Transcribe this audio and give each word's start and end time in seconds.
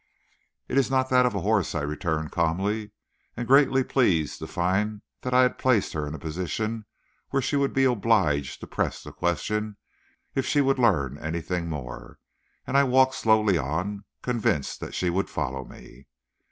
"It 0.67 0.79
is 0.79 0.89
not 0.89 1.09
that 1.09 1.27
of 1.27 1.35
a 1.35 1.41
horse," 1.41 1.75
I 1.75 1.81
returned, 1.81 2.31
calmly. 2.31 2.89
And 3.37 3.47
greatly 3.47 3.83
pleased 3.83 4.39
to 4.39 4.47
find 4.47 5.03
that 5.21 5.31
I 5.31 5.43
had 5.43 5.59
placed 5.59 5.93
her 5.93 6.07
in 6.07 6.15
a 6.15 6.17
position 6.17 6.87
where 7.29 7.39
she 7.39 7.55
would 7.55 7.71
be 7.71 7.83
obliged 7.83 8.61
to 8.61 8.65
press 8.65 9.03
the 9.03 9.11
question 9.11 9.77
if 10.33 10.43
she 10.43 10.59
would 10.59 10.79
learn 10.79 11.19
anything 11.19 11.69
more, 11.69 12.17
I 12.65 12.83
walked 12.83 13.13
slowly 13.13 13.59
on, 13.59 14.05
convinced 14.23 14.79
that 14.79 14.95
she 14.95 15.11
would 15.11 15.29
follow 15.29 15.65
me. 15.65 16.07